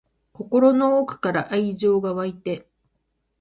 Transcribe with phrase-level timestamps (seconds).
[0.33, 2.67] 心の奥から愛情が湧いて